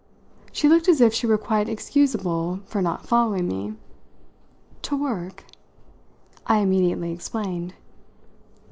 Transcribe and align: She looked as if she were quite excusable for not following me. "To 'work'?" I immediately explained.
She 0.51 0.67
looked 0.67 0.87
as 0.89 0.99
if 0.99 1.13
she 1.13 1.27
were 1.27 1.37
quite 1.37 1.69
excusable 1.69 2.61
for 2.65 2.81
not 2.81 3.05
following 3.05 3.47
me. 3.47 3.75
"To 4.81 4.97
'work'?" 4.97 5.43
I 6.47 6.57
immediately 6.57 7.11
explained. 7.11 7.75